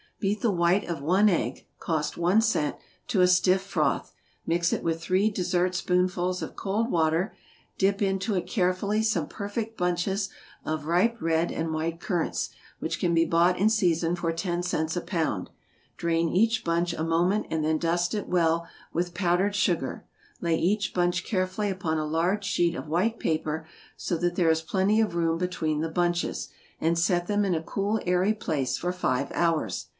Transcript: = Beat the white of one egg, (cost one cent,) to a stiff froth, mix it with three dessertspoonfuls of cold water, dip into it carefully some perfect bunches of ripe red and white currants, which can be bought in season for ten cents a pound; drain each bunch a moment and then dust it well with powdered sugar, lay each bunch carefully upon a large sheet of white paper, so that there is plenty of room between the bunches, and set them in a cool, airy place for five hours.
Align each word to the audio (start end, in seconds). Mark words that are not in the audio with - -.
= 0.11 0.19
Beat 0.21 0.41
the 0.41 0.51
white 0.51 0.87
of 0.87 1.01
one 1.01 1.29
egg, 1.29 1.67
(cost 1.79 2.15
one 2.15 2.41
cent,) 2.41 2.75
to 3.07 3.21
a 3.21 3.27
stiff 3.27 3.61
froth, 3.61 4.13
mix 4.45 4.71
it 4.71 4.83
with 4.83 5.01
three 5.01 5.31
dessertspoonfuls 5.31 6.43
of 6.43 6.55
cold 6.55 6.91
water, 6.91 7.33
dip 7.79 8.03
into 8.03 8.35
it 8.35 8.45
carefully 8.45 9.01
some 9.01 9.27
perfect 9.27 9.77
bunches 9.77 10.29
of 10.63 10.85
ripe 10.85 11.19
red 11.21 11.51
and 11.51 11.73
white 11.73 11.99
currants, 11.99 12.51
which 12.79 12.99
can 12.99 13.15
be 13.15 13.25
bought 13.25 13.57
in 13.57 13.67
season 13.69 14.15
for 14.15 14.31
ten 14.31 14.61
cents 14.61 14.95
a 14.95 15.01
pound; 15.01 15.49
drain 15.97 16.29
each 16.29 16.63
bunch 16.63 16.93
a 16.93 17.03
moment 17.03 17.47
and 17.49 17.63
then 17.65 17.79
dust 17.79 18.13
it 18.13 18.27
well 18.27 18.67
with 18.93 19.15
powdered 19.15 19.55
sugar, 19.55 20.05
lay 20.39 20.55
each 20.55 20.93
bunch 20.93 21.23
carefully 21.25 21.69
upon 21.69 21.97
a 21.97 22.05
large 22.05 22.43
sheet 22.45 22.75
of 22.75 22.87
white 22.87 23.19
paper, 23.19 23.67
so 23.97 24.15
that 24.17 24.35
there 24.35 24.51
is 24.51 24.61
plenty 24.61 25.01
of 25.01 25.15
room 25.15 25.39
between 25.39 25.81
the 25.81 25.89
bunches, 25.89 26.49
and 26.79 26.97
set 26.99 27.25
them 27.25 27.43
in 27.43 27.55
a 27.55 27.63
cool, 27.63 27.99
airy 28.05 28.33
place 28.35 28.77
for 28.77 28.91
five 28.91 29.31
hours. 29.33 29.87